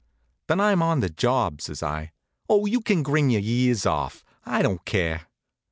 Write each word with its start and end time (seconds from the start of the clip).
"Then 0.47 0.59
I'm 0.59 0.81
on 0.81 1.01
the 1.01 1.11
job," 1.11 1.61
says 1.61 1.83
I. 1.83 2.11
"Oh, 2.49 2.65
you 2.65 2.81
can 2.81 3.03
grin 3.03 3.29
your 3.29 3.41
ears 3.43 3.85
off, 3.85 4.23
I 4.43 4.63
don't 4.63 4.83
care." 4.83 5.27